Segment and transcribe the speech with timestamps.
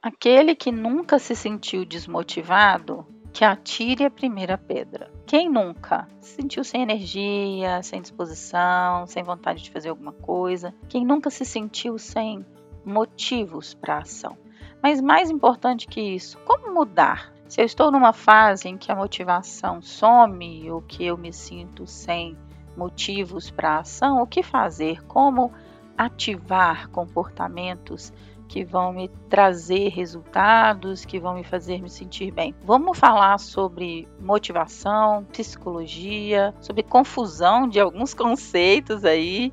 [0.00, 5.10] Aquele que nunca se sentiu desmotivado, que atire a primeira pedra.
[5.26, 10.72] Quem nunca se sentiu sem energia, sem disposição, sem vontade de fazer alguma coisa?
[10.88, 12.46] Quem nunca se sentiu sem
[12.84, 14.38] motivos para ação?
[14.80, 17.32] Mas mais importante que isso, como mudar?
[17.48, 21.88] Se eu estou numa fase em que a motivação some ou que eu me sinto
[21.88, 22.38] sem
[22.76, 25.04] motivos para ação, o que fazer?
[25.06, 25.52] Como
[25.96, 28.12] ativar comportamentos
[28.48, 32.54] que vão me trazer resultados, que vão me fazer me sentir bem.
[32.64, 39.52] Vamos falar sobre motivação, psicologia, sobre confusão de alguns conceitos aí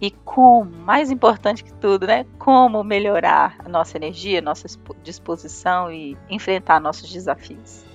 [0.00, 2.26] e como, mais importante que tudo, né?
[2.36, 4.66] Como melhorar a nossa energia, nossa
[5.04, 7.91] disposição e enfrentar nossos desafios.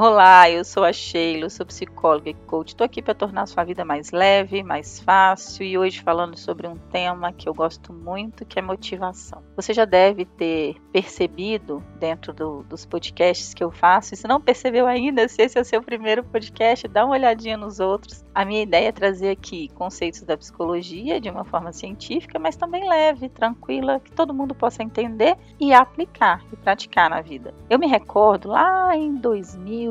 [0.00, 2.68] Olá, eu sou a Sheila, sou psicóloga e coach.
[2.68, 6.68] Estou aqui para tornar a sua vida mais leve, mais fácil e hoje falando sobre
[6.68, 9.42] um tema que eu gosto muito, que é motivação.
[9.56, 14.40] Você já deve ter percebido dentro do, dos podcasts que eu faço, e se não
[14.40, 18.24] percebeu ainda, se esse é o seu primeiro podcast, dá uma olhadinha nos outros.
[18.32, 22.88] A minha ideia é trazer aqui conceitos da psicologia de uma forma científica, mas também
[22.88, 27.52] leve, tranquila, que todo mundo possa entender e aplicar e praticar na vida.
[27.68, 29.87] Eu me recordo lá em 2000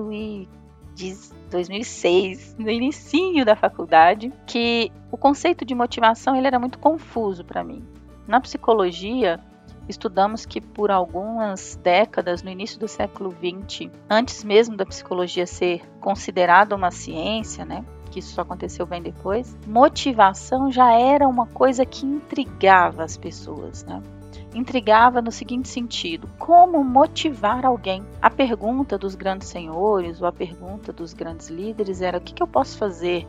[1.49, 7.63] 2006, no início da faculdade, que o conceito de motivação ele era muito confuso para
[7.63, 7.85] mim.
[8.27, 9.39] Na psicologia,
[9.87, 15.81] estudamos que por algumas décadas, no início do século XX, antes mesmo da psicologia ser
[16.01, 21.85] considerada uma ciência, né, que isso só aconteceu bem depois, motivação já era uma coisa
[21.85, 24.01] que intrigava as pessoas, né?
[24.57, 28.03] Intrigava no seguinte sentido: como motivar alguém?
[28.21, 32.43] A pergunta dos grandes senhores ou a pergunta dos grandes líderes era: o que, que
[32.43, 33.27] eu posso fazer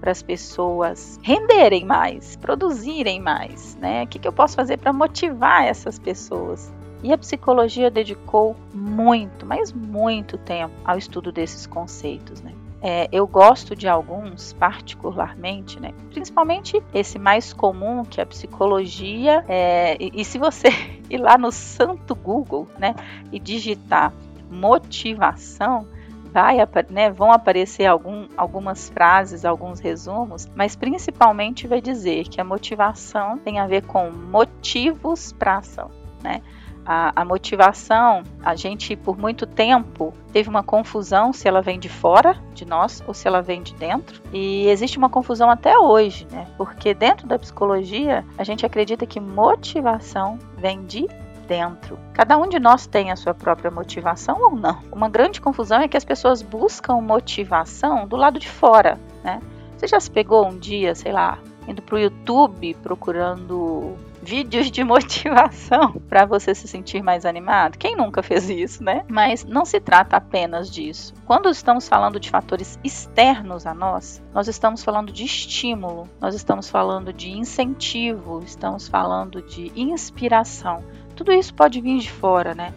[0.00, 4.04] para as pessoas renderem mais, produzirem mais, né?
[4.04, 6.72] O que, que eu posso fazer para motivar essas pessoas?
[7.02, 12.52] E a psicologia dedicou muito, mas muito tempo ao estudo desses conceitos, né?
[12.80, 15.92] É, eu gosto de alguns particularmente, né?
[16.10, 19.44] Principalmente esse mais comum que é a psicologia.
[19.48, 20.68] É, e, e se você
[21.10, 22.94] ir lá no santo Google, né,
[23.32, 24.12] e digitar
[24.50, 25.86] motivação,
[26.32, 26.56] vai,
[26.90, 33.38] né, vão aparecer algum, algumas frases, alguns resumos, mas principalmente vai dizer que a motivação
[33.38, 35.90] tem a ver com motivos para ação,
[36.22, 36.42] né?
[36.90, 41.90] A, a, motivação, a gente por muito tempo teve uma confusão se ela vem de
[41.90, 44.22] fora de nós ou se ela vem de dentro.
[44.32, 46.46] E existe uma confusão até hoje, né?
[46.56, 51.06] Porque dentro da psicologia a gente acredita que motivação vem de
[51.46, 51.98] dentro.
[52.14, 54.78] Cada um de nós tem a sua própria motivação ou não.
[54.90, 59.42] Uma grande confusão é que as pessoas buscam motivação do lado de fora, né?
[59.76, 63.94] Você já se pegou um dia, sei lá, indo para o YouTube procurando
[64.28, 67.78] vídeos de motivação para você se sentir mais animado.
[67.78, 69.02] Quem nunca fez isso, né?
[69.08, 71.14] Mas não se trata apenas disso.
[71.24, 76.68] Quando estamos falando de fatores externos a nós, nós estamos falando de estímulo, nós estamos
[76.68, 80.84] falando de incentivo, estamos falando de inspiração.
[81.16, 82.74] Tudo isso pode vir de fora, né?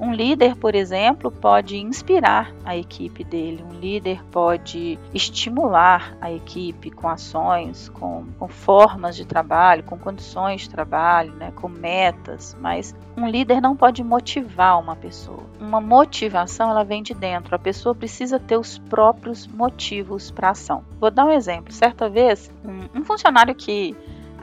[0.00, 6.90] Um líder, por exemplo, pode inspirar a equipe dele, um líder pode estimular a equipe
[6.90, 12.94] com ações, com, com formas de trabalho, com condições de trabalho, né, com metas, mas
[13.16, 15.44] um líder não pode motivar uma pessoa.
[15.60, 20.50] Uma motivação ela vem de dentro, a pessoa precisa ter os próprios motivos para a
[20.52, 20.84] ação.
[20.98, 21.72] Vou dar um exemplo.
[21.72, 23.96] Certa vez, um, um funcionário que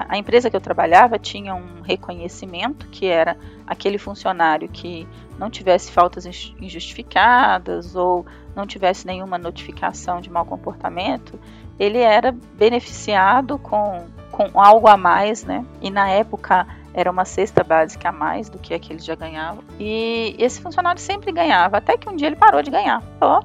[0.07, 5.07] a empresa que eu trabalhava tinha um reconhecimento que era aquele funcionário que
[5.37, 8.25] não tivesse faltas injustificadas ou
[8.55, 11.39] não tivesse nenhuma notificação de mau comportamento,
[11.79, 15.65] ele era beneficiado com, com algo a mais, né?
[15.81, 19.63] E na época era uma cesta básica a mais do que aquele já ganhava.
[19.79, 23.01] E esse funcionário sempre ganhava, até que um dia ele parou de ganhar.
[23.19, 23.43] Falou,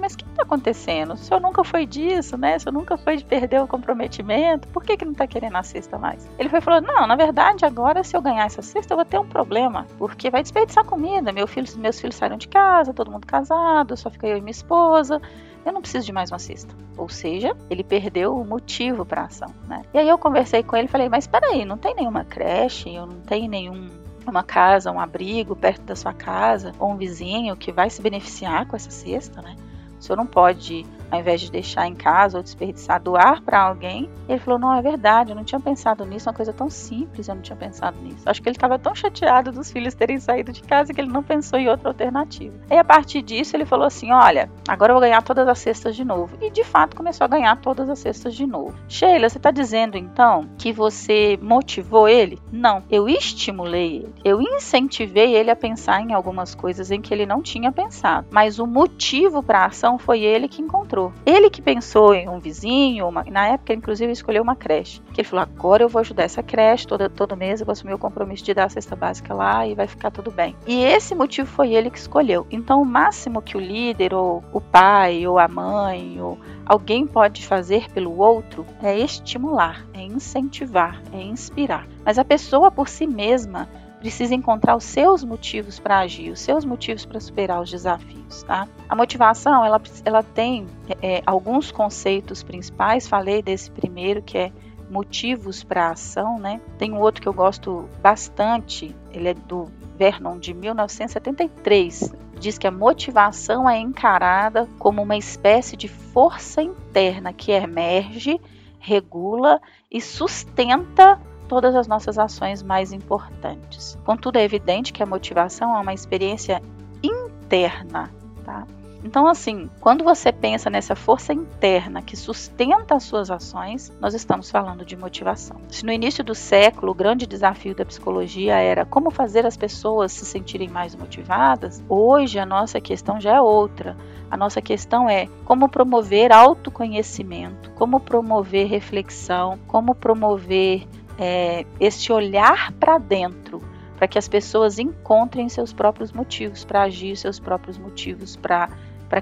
[0.00, 1.12] falei, mas o que está acontecendo?
[1.12, 2.56] O senhor nunca foi disso, né?
[2.56, 4.66] O senhor nunca foi de perder o comprometimento.
[4.68, 6.28] Por que, que não está querendo a cesta mais?
[6.38, 9.18] Ele foi falou, não, na verdade, agora se eu ganhar essa cesta, eu vou ter
[9.18, 9.86] um problema.
[9.98, 11.32] Porque vai desperdiçar comida.
[11.32, 14.50] Meu filho, meus filhos saíram de casa, todo mundo casado, só fica eu e minha
[14.50, 15.20] esposa.
[15.64, 16.74] Eu não preciso de mais uma cesta.
[16.96, 19.82] Ou seja, ele perdeu o motivo para a ação, né?
[19.92, 23.06] E aí eu conversei com ele e falei, mas peraí, não tem nenhuma creche, eu
[23.06, 23.88] não tenho nenhum
[24.26, 28.66] uma casa, um abrigo perto da sua casa, ou um vizinho que vai se beneficiar
[28.66, 29.56] com essa cesta, né?
[30.00, 34.08] Senhor não pode ao invés de deixar em casa ou desperdiçar, doar para alguém.
[34.28, 37.34] Ele falou: Não, é verdade, eu não tinha pensado nisso, uma coisa tão simples, eu
[37.34, 38.28] não tinha pensado nisso.
[38.28, 41.22] Acho que ele estava tão chateado dos filhos terem saído de casa que ele não
[41.22, 42.54] pensou em outra alternativa.
[42.70, 45.96] E a partir disso, ele falou assim: Olha, agora eu vou ganhar todas as cestas
[45.96, 46.36] de novo.
[46.40, 48.74] E de fato começou a ganhar todas as cestas de novo.
[48.88, 52.38] Sheila, você está dizendo então que você motivou ele?
[52.52, 54.14] Não, eu estimulei ele.
[54.24, 58.26] Eu incentivei ele a pensar em algumas coisas em que ele não tinha pensado.
[58.30, 60.99] Mas o motivo para a ação foi ele que encontrou.
[61.24, 65.00] Ele que pensou em um vizinho, uma, na época, inclusive, escolheu uma creche.
[65.12, 67.94] Que ele falou: agora eu vou ajudar essa creche, toda, todo mês eu vou assumir
[67.94, 70.56] o compromisso de dar a cesta básica lá e vai ficar tudo bem.
[70.66, 72.46] E esse motivo foi ele que escolheu.
[72.50, 77.46] Então, o máximo que o líder, ou o pai, ou a mãe, ou alguém pode
[77.46, 81.86] fazer pelo outro é estimular, é incentivar, é inspirar.
[82.04, 83.68] Mas a pessoa por si mesma
[84.00, 88.66] precisa encontrar os seus motivos para agir, os seus motivos para superar os desafios, tá?
[88.88, 94.52] A motivação, ela, ela tem é, é, alguns conceitos principais, falei desse primeiro, que é
[94.90, 96.60] motivos para a ação, né?
[96.78, 99.66] Tem um outro que eu gosto bastante, ele é do
[99.96, 107.34] Vernon, de 1973, diz que a motivação é encarada como uma espécie de força interna
[107.34, 108.40] que emerge,
[108.78, 109.60] regula
[109.90, 111.20] e sustenta
[111.50, 113.98] todas as nossas ações mais importantes.
[114.04, 116.62] Contudo, é evidente que a motivação é uma experiência
[117.02, 118.08] interna,
[118.44, 118.64] tá?
[119.02, 124.48] Então, assim, quando você pensa nessa força interna que sustenta as suas ações, nós estamos
[124.48, 125.56] falando de motivação.
[125.68, 130.12] Se no início do século o grande desafio da psicologia era como fazer as pessoas
[130.12, 133.96] se sentirem mais motivadas, hoje a nossa questão já é outra.
[134.30, 140.86] A nossa questão é como promover autoconhecimento, como promover reflexão, como promover
[141.20, 143.62] é, este olhar para dentro,
[143.96, 148.70] para que as pessoas encontrem seus próprios motivos para agir, seus próprios motivos para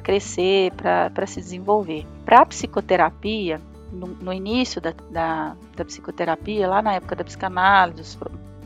[0.00, 2.06] crescer, para se desenvolver.
[2.24, 3.60] Para a psicoterapia,
[3.92, 8.16] no, no início da, da, da, psicoterapia, lá na época da psicanálise,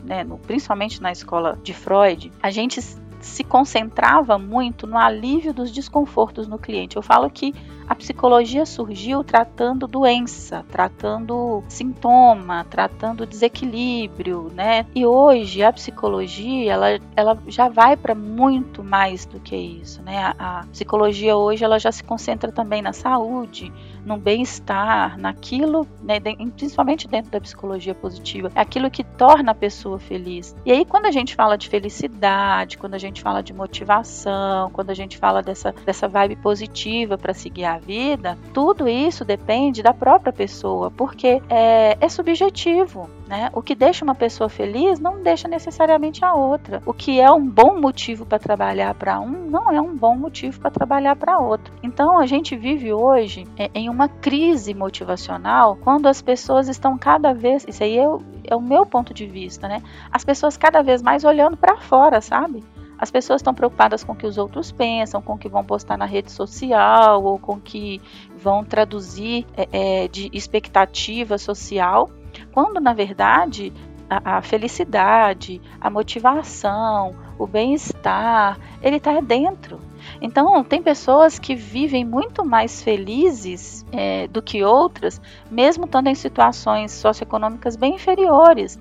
[0.04, 2.80] né, no, principalmente na escola de Freud, a gente
[3.26, 6.96] se concentrava muito no alívio dos desconfortos no cliente.
[6.96, 7.54] Eu falo que
[7.88, 14.86] a psicologia surgiu tratando doença, tratando sintoma, tratando desequilíbrio, né?
[14.94, 20.34] E hoje a psicologia ela, ela já vai para muito mais do que isso, né?
[20.38, 23.72] A, a psicologia hoje ela já se concentra também na saúde,
[24.04, 26.18] no bem-estar, naquilo, né,
[26.56, 30.56] principalmente dentro da psicologia positiva, é aquilo que torna a pessoa feliz.
[30.64, 34.90] E aí, quando a gente fala de felicidade, quando a gente fala de motivação, quando
[34.90, 39.92] a gente fala dessa, dessa vibe positiva para seguir a vida, tudo isso depende da
[39.92, 43.08] própria pessoa, porque é, é subjetivo.
[43.28, 43.50] Né?
[43.54, 46.82] O que deixa uma pessoa feliz não deixa necessariamente a outra.
[46.84, 50.60] O que é um bom motivo para trabalhar para um não é um bom motivo
[50.60, 51.72] para trabalhar para outro.
[51.82, 57.32] Então a gente vive hoje é, em uma crise motivacional quando as pessoas estão cada
[57.32, 59.82] vez, isso aí é o, é o meu ponto de vista, né?
[60.10, 62.62] As pessoas cada vez mais olhando para fora, sabe?
[63.02, 65.98] As pessoas estão preocupadas com o que os outros pensam, com o que vão postar
[65.98, 68.00] na rede social ou com o que
[68.38, 72.08] vão traduzir é, é, de expectativa social
[72.52, 73.72] quando na verdade
[74.08, 79.80] a, a felicidade, a motivação, o bem-estar, ele está dentro.
[80.20, 85.20] Então, tem pessoas que vivem muito mais felizes é, do que outras,
[85.50, 88.78] mesmo estando em situações socioeconômicas bem inferiores.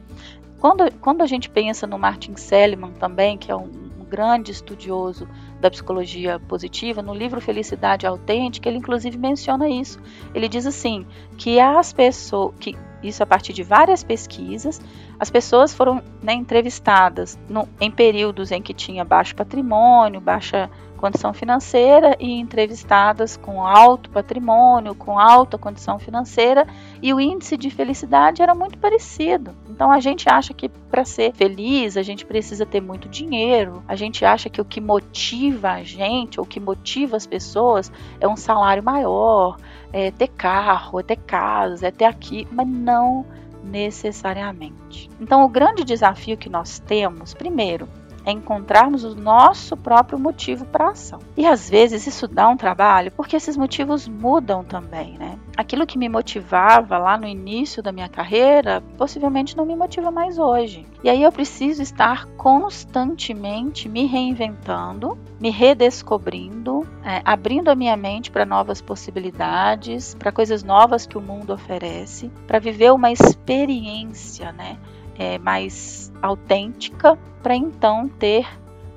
[0.59, 3.80] Quando, quando a gente pensa no Martin Seligman também, que é um, um
[4.11, 5.25] grande estudioso
[5.61, 9.99] da psicologia positiva, no livro Felicidade Autêntica, ele inclusive menciona isso.
[10.35, 11.05] Ele diz assim
[11.37, 14.79] que as pessoas que isso a partir de várias pesquisas.
[15.19, 20.69] As pessoas foram né, entrevistadas no, em períodos em que tinha baixo patrimônio, baixa
[21.01, 26.67] condição financeira e entrevistadas com alto patrimônio, com alta condição financeira,
[27.01, 29.55] e o índice de felicidade era muito parecido.
[29.67, 33.95] Então a gente acha que para ser feliz a gente precisa ter muito dinheiro, a
[33.95, 38.37] gente acha que o que motiva a gente, ou que motiva as pessoas, é um
[38.37, 39.57] salário maior,
[39.91, 43.25] é ter carro, é ter casa, é ter aqui, mas não
[43.63, 45.09] necessariamente.
[45.19, 47.87] Então, o grande desafio que nós temos, primeiro,
[48.25, 51.19] é encontrarmos o nosso próprio motivo para a ação.
[51.35, 55.37] E às vezes isso dá um trabalho, porque esses motivos mudam também, né?
[55.57, 60.37] Aquilo que me motivava lá no início da minha carreira, possivelmente não me motiva mais
[60.37, 60.85] hoje.
[61.03, 68.29] E aí eu preciso estar constantemente me reinventando, me redescobrindo, é, abrindo a minha mente
[68.29, 74.77] para novas possibilidades, para coisas novas que o mundo oferece, para viver uma experiência, né?
[75.17, 78.47] É, mais autêntica para então ter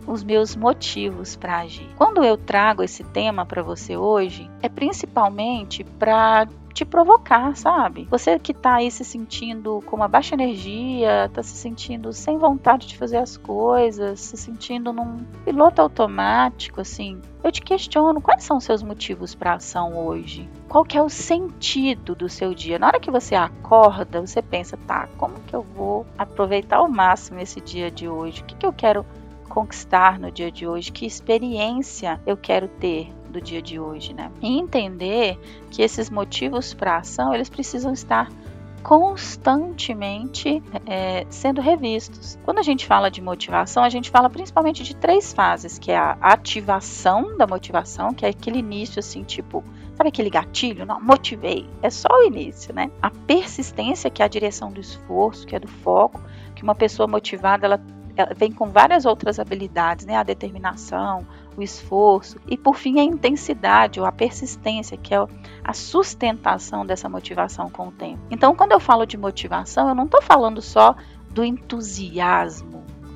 [0.07, 1.89] os meus motivos para agir.
[1.97, 8.07] Quando eu trago esse tema para você hoje, é principalmente para te provocar, sabe?
[8.11, 12.89] Você que tá aí se sentindo com uma baixa energia, tá se sentindo sem vontade
[12.89, 18.57] de fazer as coisas, se sentindo num piloto automático, assim, eu te questiono, quais são
[18.57, 20.49] os seus motivos para ação hoje?
[20.69, 22.79] Qual que é o sentido do seu dia?
[22.79, 27.39] Na hora que você acorda, você pensa, tá, como que eu vou aproveitar ao máximo
[27.39, 28.43] esse dia de hoje?
[28.43, 29.07] O que, que eu quero
[29.49, 30.91] conquistar no dia de hoje?
[30.91, 34.31] Que experiência eu quero ter do dia de hoje, né?
[34.41, 35.39] E entender
[35.71, 38.31] que esses motivos para ação eles precisam estar
[38.85, 42.39] constantemente é, sendo revistos.
[42.45, 45.97] Quando a gente fala de motivação, a gente fala principalmente de três fases, que é
[45.97, 49.65] a ativação da motivação, que é aquele início assim, tipo,
[49.97, 50.85] sabe aquele gatilho?
[50.85, 51.67] Não, motivei.
[51.83, 52.91] É só o início, né?
[53.01, 56.21] A persistência, que é a direção do esforço, que é do foco,
[56.55, 57.81] que uma pessoa motivada, ela,
[58.15, 60.17] ela vem com várias outras habilidades, né?
[60.17, 61.27] A determinação,
[61.57, 65.27] o esforço e por fim a intensidade ou a persistência, que é
[65.63, 68.21] a sustentação dessa motivação com o tempo.
[68.31, 70.97] Então, quando eu falo de motivação, eu não estou falando só
[71.31, 72.74] do entusiasmo,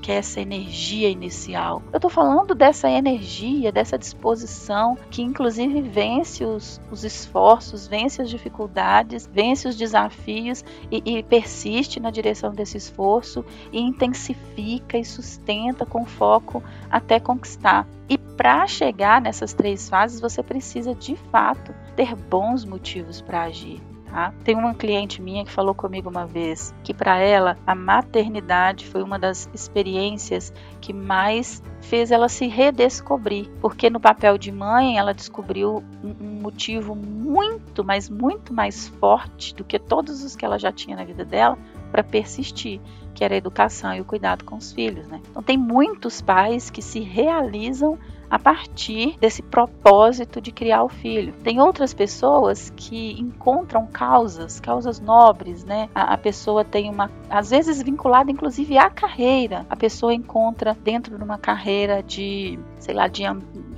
[0.09, 1.83] que é essa energia inicial.
[1.93, 8.31] Eu estou falando dessa energia, dessa disposição que, inclusive, vence os, os esforços, vence as
[8.31, 15.85] dificuldades, vence os desafios e, e persiste na direção desse esforço e intensifica e sustenta
[15.85, 17.87] com foco até conquistar.
[18.09, 23.79] E para chegar nessas três fases, você precisa de fato ter bons motivos para agir.
[24.11, 24.33] Tá?
[24.43, 29.03] Tem uma cliente minha que falou comigo uma vez que para ela a maternidade foi
[29.03, 35.13] uma das experiências que mais fez ela se redescobrir, porque no papel de mãe ela
[35.13, 40.73] descobriu um motivo muito, mas muito mais forte do que todos os que ela já
[40.73, 41.59] tinha na vida dela
[41.93, 42.81] para persistir,
[43.15, 45.21] que era a educação e o cuidado com os filhos, né?
[45.31, 47.99] Então tem muitos pais que se realizam
[48.31, 51.33] a partir desse propósito de criar o filho.
[51.43, 55.89] Tem outras pessoas que encontram causas, causas nobres, né?
[55.95, 59.65] A, a, pessoa tem uma, às vezes vinculada inclusive à carreira.
[59.71, 63.25] A pessoa encontra dentro de uma carreira de, sei lá, de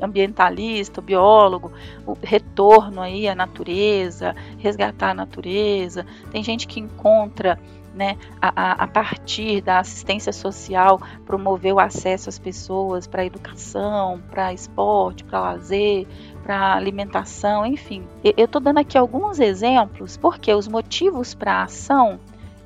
[0.03, 1.73] ambientalista, biólogo,
[2.07, 6.05] o retorno aí à natureza, resgatar a natureza.
[6.31, 7.59] Tem gente que encontra
[7.95, 14.53] né, a, a, partir da assistência social, promover o acesso às pessoas para educação, para
[14.53, 16.07] esporte, para lazer,
[16.43, 18.07] para alimentação, enfim.
[18.23, 22.21] Eu estou dando aqui alguns exemplos porque os motivos para a ação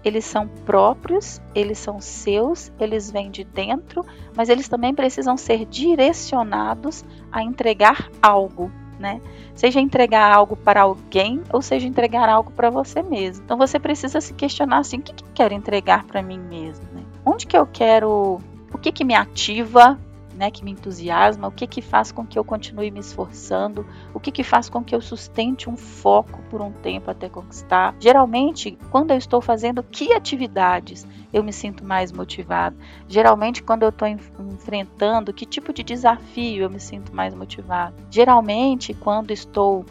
[0.05, 4.05] eles são próprios, eles são seus, eles vêm de dentro,
[4.37, 7.03] mas eles também precisam ser direcionados
[7.33, 8.71] a entregar algo,
[9.05, 9.21] né?
[9.55, 13.45] Seja entregar algo para alguém ou seja entregar algo para você mesmo.
[13.45, 16.87] Então você precisa se questionar assim: o que, que eu quero entregar para mim mesmo?
[16.95, 17.03] Né?
[17.25, 18.41] Onde que eu quero?
[18.73, 19.99] O que, que me ativa?
[20.35, 24.21] Né, que me entusiasma, o que que faz com que eu continue me esforçando, o
[24.21, 27.95] que que faz com que eu sustente um foco por um tempo até conquistar.
[27.99, 32.77] Geralmente, quando eu estou fazendo que atividades eu me sinto mais motivado.
[33.09, 37.95] Geralmente, quando eu estou enfrentando que tipo de desafio eu me sinto mais motivado.
[38.11, 39.85] Geralmente, quando estou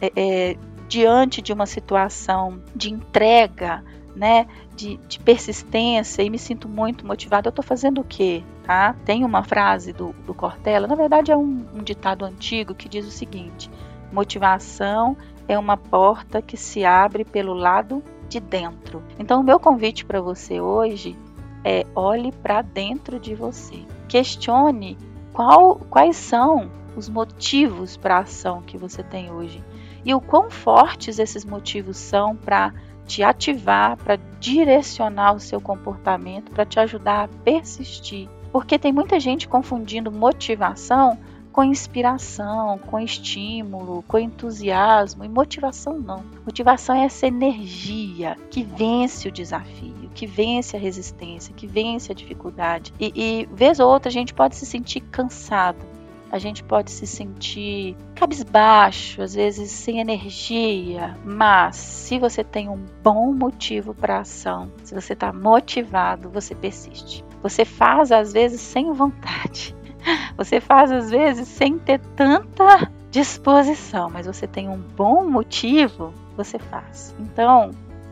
[0.00, 0.56] é, é,
[0.88, 3.84] diante de uma situação de entrega,
[4.14, 8.42] né, de, de, persistência e me sinto muito motivado, eu estou fazendo o quê?
[8.64, 8.94] Tá?
[9.04, 13.06] Tem uma frase do, do Cortella, na verdade é um, um ditado antigo que diz
[13.06, 13.70] o seguinte:
[14.12, 19.02] motivação é uma porta que se abre pelo lado de dentro.
[19.18, 21.16] Então, o meu convite para você hoje
[21.64, 23.82] é olhe para dentro de você.
[24.06, 24.98] Questione
[25.32, 29.62] qual, quais são os motivos para a ação que você tem hoje
[30.04, 32.72] e o quão fortes esses motivos são para
[33.08, 38.28] te ativar, para direcionar o seu comportamento, para te ajudar a persistir.
[38.52, 41.18] Porque tem muita gente confundindo motivação
[41.50, 46.22] com inspiração, com estímulo, com entusiasmo e motivação não.
[46.44, 52.14] Motivação é essa energia que vence o desafio, que vence a resistência, que vence a
[52.14, 52.92] dificuldade.
[53.00, 55.84] E, e vez ou outra a gente pode se sentir cansado,
[56.30, 62.84] a gente pode se sentir cabisbaixo, às vezes sem energia, mas se você tem um
[63.02, 67.24] bom motivo para ação, se você está motivado, você persiste.
[67.42, 69.74] Você faz às vezes sem vontade,
[70.36, 76.58] você faz às vezes sem ter tanta disposição, mas você tem um bom motivo, você
[76.58, 77.14] faz.
[77.18, 77.70] Então,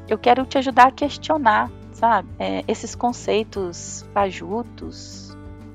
[0.08, 5.25] eu quero te ajudar a questionar, sabe, é, esses conceitos fajutos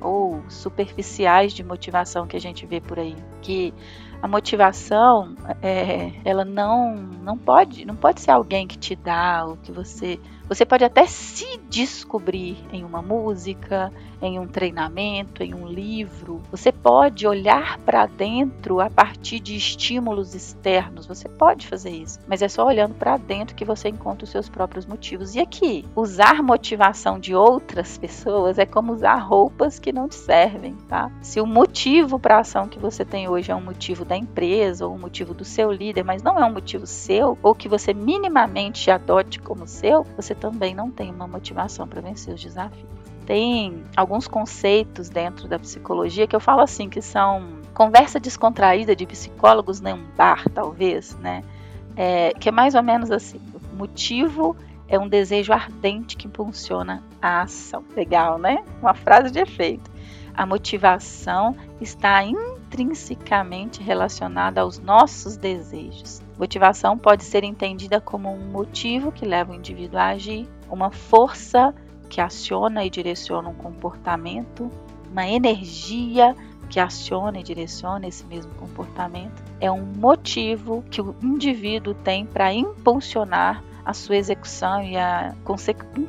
[0.01, 3.73] ou superficiais de motivação que a gente vê por aí, que
[4.21, 9.57] A motivação, é, ela não, não pode, não pode ser alguém que te dá o
[9.57, 10.19] que você
[10.51, 13.89] você pode até se descobrir em uma música,
[14.21, 16.41] em um treinamento, em um livro.
[16.51, 21.05] Você pode olhar para dentro a partir de estímulos externos.
[21.05, 24.49] Você pode fazer isso, mas é só olhando para dentro que você encontra os seus
[24.49, 25.35] próprios motivos.
[25.35, 30.75] E aqui, usar motivação de outras pessoas é como usar roupas que não te servem,
[30.89, 31.09] tá?
[31.21, 34.85] Se o motivo para a ação que você tem hoje é um motivo da empresa
[34.85, 37.93] ou um motivo do seu líder, mas não é um motivo seu ou que você
[37.93, 42.89] minimamente adote como seu, você também não tem uma motivação para vencer os desafios.
[43.27, 49.05] Tem alguns conceitos dentro da psicologia que eu falo assim, que são conversa descontraída de
[49.05, 51.43] psicólogos num bar, talvez, né?
[51.95, 54.55] É, que é mais ou menos assim: o motivo
[54.87, 57.83] é um desejo ardente que impulsiona a ação.
[57.95, 58.63] Legal, né?
[58.81, 59.91] Uma frase de efeito.
[60.33, 66.21] A motivação está intrinsecamente relacionada aos nossos desejos.
[66.41, 71.71] Motivação pode ser entendida como um motivo que leva o indivíduo a agir, uma força
[72.09, 74.67] que aciona e direciona um comportamento,
[75.11, 76.35] uma energia
[76.67, 79.43] que aciona e direciona esse mesmo comportamento.
[79.59, 85.35] É um motivo que o indivíduo tem para impulsionar a sua execução e a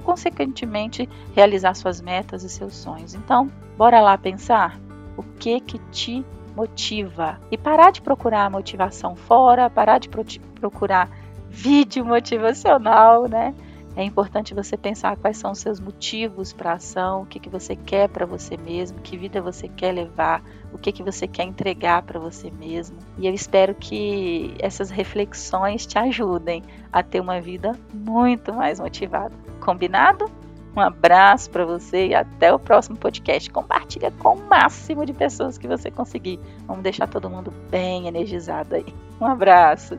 [0.03, 3.13] consequentemente realizar suas metas e seus sonhos.
[3.13, 4.81] Então, bora lá pensar
[5.15, 6.25] o que que te
[6.55, 7.41] motiva.
[7.51, 10.25] E parar de procurar motivação fora, parar de pro
[10.61, 11.11] procurar
[11.49, 13.55] vídeo motivacional, né?
[13.95, 17.51] É importante você pensar quais são os seus motivos para a ação, o que, que
[17.51, 20.43] você quer para você mesmo, que vida você quer levar,
[20.73, 22.97] o que, que você quer entregar para você mesmo.
[23.19, 29.35] E eu espero que essas reflexões te ajudem a ter uma vida muito mais motivada.
[29.61, 30.25] Combinado?
[30.75, 33.51] Um abraço para você e até o próximo podcast.
[33.51, 36.41] Compartilha com o máximo de pessoas que você conseguir.
[36.67, 38.87] Vamos deixar todo mundo bem energizado aí.
[39.21, 39.99] Um abraço.